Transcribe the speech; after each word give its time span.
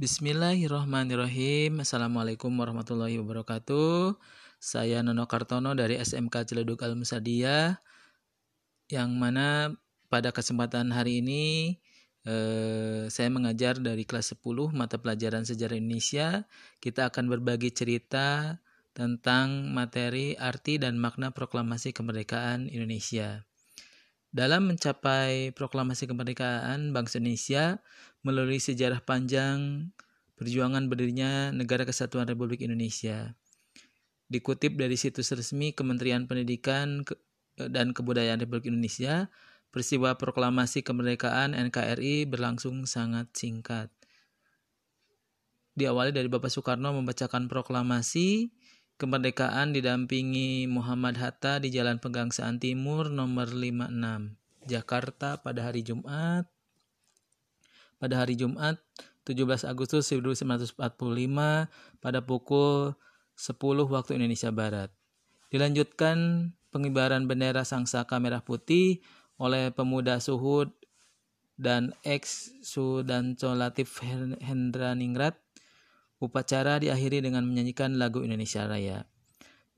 Bismillahirrahmanirrahim. 0.00 1.84
Assalamualaikum 1.84 2.48
warahmatullahi 2.56 3.20
wabarakatuh. 3.20 4.16
Saya 4.56 5.04
Nono 5.04 5.28
Kartono 5.28 5.76
dari 5.76 6.00
SMK 6.00 6.48
Ciledug 6.48 6.80
Al 6.80 6.96
Musadiyah 6.96 7.76
yang 8.88 9.12
mana 9.12 9.76
pada 10.08 10.32
kesempatan 10.32 10.88
hari 10.96 11.20
ini 11.20 11.76
eh, 12.24 13.12
saya 13.12 13.28
mengajar 13.28 13.76
dari 13.76 14.08
kelas 14.08 14.40
10 14.40 14.72
mata 14.72 14.96
pelajaran 14.96 15.44
sejarah 15.44 15.76
Indonesia. 15.76 16.48
Kita 16.80 17.12
akan 17.12 17.28
berbagi 17.28 17.68
cerita 17.68 18.56
tentang 18.96 19.68
materi 19.68 20.32
arti 20.32 20.80
dan 20.80 20.96
makna 20.96 21.36
proklamasi 21.36 21.92
kemerdekaan 21.92 22.72
Indonesia. 22.72 23.44
Dalam 24.30 24.70
mencapai 24.70 25.50
proklamasi 25.50 26.06
kemerdekaan 26.06 26.94
bangsa 26.94 27.18
Indonesia 27.18 27.82
melalui 28.22 28.62
sejarah 28.62 29.02
panjang 29.02 29.90
perjuangan 30.38 30.86
berdirinya 30.86 31.50
Negara 31.50 31.82
Kesatuan 31.82 32.30
Republik 32.30 32.62
Indonesia. 32.62 33.34
Dikutip 34.30 34.78
dari 34.78 34.94
situs 34.94 35.34
resmi 35.34 35.74
Kementerian 35.74 36.30
Pendidikan 36.30 37.02
dan 37.58 37.90
Kebudayaan 37.90 38.38
Republik 38.38 38.70
Indonesia, 38.70 39.26
peristiwa 39.74 40.14
proklamasi 40.14 40.86
kemerdekaan 40.86 41.50
NKRI 41.50 42.30
berlangsung 42.30 42.86
sangat 42.86 43.34
singkat. 43.34 43.90
Diawali 45.74 46.14
dari 46.14 46.30
Bapak 46.30 46.54
Soekarno 46.54 46.94
membacakan 46.94 47.50
proklamasi 47.50 48.54
Kemerdekaan 49.00 49.72
didampingi 49.72 50.68
Muhammad 50.68 51.16
Hatta 51.16 51.56
di 51.56 51.72
Jalan 51.72 51.96
Pegangsaan 52.04 52.60
Timur 52.60 53.08
nomor 53.08 53.48
56, 53.48 53.96
Jakarta 54.68 55.40
pada 55.40 55.64
hari 55.64 55.80
Jumat. 55.80 56.44
Pada 57.96 58.20
hari 58.20 58.36
Jumat 58.36 58.76
17 59.24 59.64
Agustus 59.64 60.04
1945 60.04 60.76
pada 61.96 62.20
pukul 62.20 62.92
10 63.40 63.88
waktu 63.88 64.20
Indonesia 64.20 64.52
Barat. 64.52 64.92
Dilanjutkan 65.48 66.52
pengibaran 66.68 67.24
bendera 67.24 67.64
Sang 67.64 67.88
Saka 67.88 68.20
Merah 68.20 68.44
Putih 68.44 69.00
oleh 69.40 69.72
pemuda 69.72 70.20
Suhud 70.20 70.76
dan 71.56 71.96
ex 72.04 72.52
Sudanco 72.60 73.56
Latif 73.56 74.04
Hendraningrat 74.44 75.40
Upacara 76.20 76.76
diakhiri 76.78 77.24
dengan 77.24 77.48
menyanyikan 77.48 77.96
lagu 77.96 78.20
Indonesia 78.20 78.68
Raya. 78.68 79.08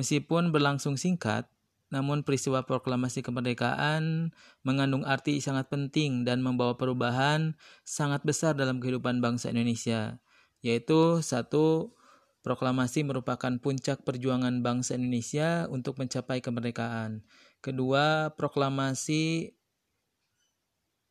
Meskipun 0.00 0.50
berlangsung 0.50 0.96
singkat, 0.96 1.46
namun 1.92 2.24
peristiwa 2.24 2.64
proklamasi 2.64 3.20
kemerdekaan 3.20 4.32
mengandung 4.64 5.04
arti 5.04 5.44
sangat 5.44 5.68
penting 5.68 6.24
dan 6.24 6.40
membawa 6.40 6.80
perubahan 6.80 7.54
sangat 7.84 8.24
besar 8.24 8.56
dalam 8.56 8.80
kehidupan 8.80 9.20
bangsa 9.20 9.52
Indonesia, 9.52 10.16
yaitu 10.64 11.20
satu 11.20 11.92
Proklamasi 12.40 13.04
merupakan 13.04 13.52
puncak 13.60 14.00
perjuangan 14.00 14.64
bangsa 14.64 14.96
Indonesia 14.96 15.68
untuk 15.68 16.00
mencapai 16.00 16.40
kemerdekaan. 16.40 17.20
Kedua, 17.60 18.32
proklamasi 18.32 19.52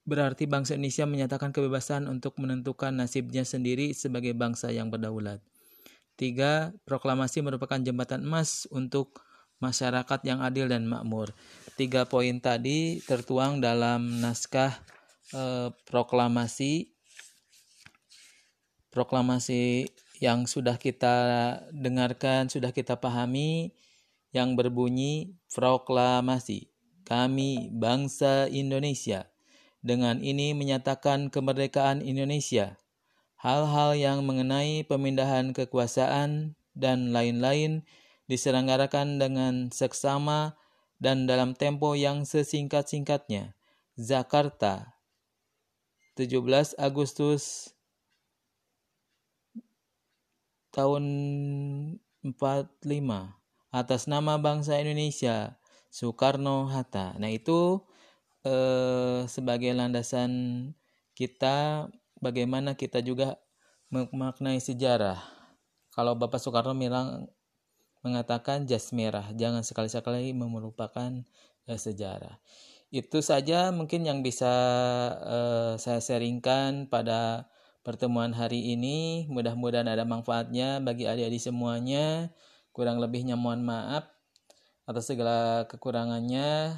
Berarti 0.10 0.50
bangsa 0.50 0.74
Indonesia 0.74 1.06
menyatakan 1.06 1.54
kebebasan 1.54 2.10
untuk 2.10 2.42
menentukan 2.42 2.90
nasibnya 2.90 3.46
sendiri 3.46 3.94
sebagai 3.94 4.34
bangsa 4.34 4.74
yang 4.74 4.90
berdaulat. 4.90 5.38
Tiga, 6.18 6.74
proklamasi 6.90 7.46
merupakan 7.46 7.78
jembatan 7.78 8.26
emas 8.26 8.66
untuk 8.74 9.22
masyarakat 9.62 10.20
yang 10.26 10.42
adil 10.42 10.66
dan 10.66 10.90
makmur. 10.90 11.30
Tiga 11.78 12.10
poin 12.10 12.42
tadi 12.42 12.98
tertuang 13.06 13.62
dalam 13.62 14.18
naskah 14.18 14.74
eh, 15.38 15.70
proklamasi 15.86 16.90
proklamasi 18.90 19.86
yang 20.18 20.50
sudah 20.50 20.82
kita 20.82 21.16
dengarkan, 21.70 22.50
sudah 22.50 22.74
kita 22.74 22.98
pahami 22.98 23.78
yang 24.34 24.58
berbunyi 24.58 25.38
proklamasi 25.54 26.74
kami 27.06 27.70
bangsa 27.70 28.50
Indonesia 28.50 29.29
dengan 29.80 30.20
ini 30.20 30.52
menyatakan 30.52 31.32
kemerdekaan 31.32 32.04
Indonesia. 32.04 32.80
Hal-hal 33.40 33.96
yang 33.96 34.28
mengenai 34.28 34.84
pemindahan 34.84 35.56
kekuasaan 35.56 36.60
dan 36.76 37.16
lain-lain 37.16 37.88
diselenggarakan 38.28 39.18
dengan 39.18 39.72
seksama 39.72 40.60
dan 41.00 41.26
dalam 41.26 41.56
tempo 41.56 41.96
yang 41.96 42.28
sesingkat-singkatnya. 42.28 43.56
Jakarta, 43.96 45.00
17 46.20 46.76
Agustus 46.76 47.72
tahun 50.76 51.04
45 52.24 52.36
atas 53.72 54.02
nama 54.12 54.36
bangsa 54.36 54.76
Indonesia 54.84 55.56
Soekarno 55.90 56.68
Hatta. 56.68 57.16
Nah, 57.18 57.32
itu 57.32 57.82
eh, 58.46 59.26
sebagai 59.28 59.72
landasan 59.76 60.32
kita 61.16 61.88
bagaimana 62.24 62.76
kita 62.76 63.04
juga 63.04 63.40
memaknai 63.92 64.62
sejarah. 64.62 65.20
Kalau 65.92 66.16
Bapak 66.16 66.40
Soekarno 66.40 66.78
bilang 66.78 67.28
mengatakan 68.06 68.64
jas 68.70 68.96
merah, 68.96 69.28
jangan 69.36 69.66
sekali-sekali 69.66 70.32
melupakan 70.32 71.12
eh, 71.68 71.80
sejarah. 71.80 72.40
Itu 72.90 73.22
saja 73.22 73.70
mungkin 73.70 74.08
yang 74.08 74.24
bisa 74.24 74.54
eh, 75.22 75.74
saya 75.82 76.00
sharingkan 76.00 76.88
pada 76.88 77.52
pertemuan 77.84 78.32
hari 78.32 78.74
ini. 78.74 79.28
Mudah-mudahan 79.28 79.90
ada 79.90 80.06
manfaatnya 80.08 80.80
bagi 80.80 81.10
adik-adik 81.10 81.42
semuanya. 81.42 82.32
Kurang 82.72 83.02
lebihnya 83.02 83.36
mohon 83.36 83.66
maaf 83.66 84.08
atas 84.90 85.06
segala 85.06 85.70
kekurangannya 85.70 86.74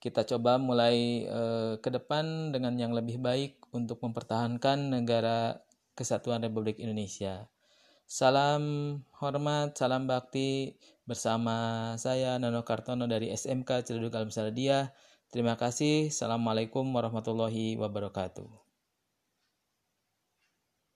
kita 0.00 0.24
coba 0.24 0.56
mulai 0.56 1.28
uh, 1.28 1.76
ke 1.76 1.92
depan 1.92 2.56
dengan 2.56 2.74
yang 2.80 2.96
lebih 2.96 3.20
baik 3.20 3.60
untuk 3.76 4.00
mempertahankan 4.00 4.96
negara 4.96 5.60
kesatuan 5.92 6.40
Republik 6.40 6.80
Indonesia. 6.80 7.52
Salam 8.08 8.96
hormat, 9.20 9.76
salam 9.76 10.08
bakti 10.08 10.74
bersama 11.04 11.94
saya 12.00 12.40
Nano 12.40 12.64
Kartono 12.64 13.06
dari 13.06 13.30
SMK 13.30 13.86
Ciledug 13.86 14.16
Al 14.16 14.26
Terima 15.30 15.54
kasih. 15.54 16.10
Assalamualaikum 16.10 16.82
warahmatullahi 16.90 17.78
wabarakatuh. 17.78 18.69